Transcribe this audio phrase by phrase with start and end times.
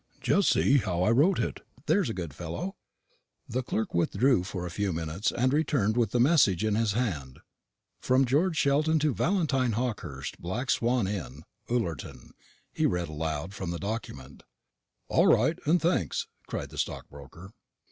[0.19, 2.75] "Just see how I wrote it, there's a good fellow."
[3.47, 7.39] The clerk withdrew for a few minutes, and returned with the message in his hand.
[7.99, 12.31] "From George Sheldon to Valentine Hawkehurst, Black Swan Inn, Ullerton,"
[12.73, 14.41] he read aloud from the document.
[15.07, 17.51] "All right, and thanks," cried the stockbroker.